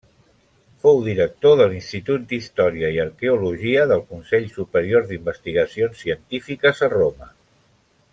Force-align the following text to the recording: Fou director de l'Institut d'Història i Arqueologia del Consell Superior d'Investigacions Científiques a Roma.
Fou 0.83 1.01
director 1.07 1.59
de 1.59 1.67
l'Institut 1.73 2.23
d'Història 2.31 2.89
i 2.95 2.97
Arqueologia 3.03 3.83
del 3.91 4.01
Consell 4.15 4.49
Superior 4.57 5.05
d'Investigacions 5.11 6.01
Científiques 6.07 6.83
a 6.89 6.91
Roma. 6.99 7.29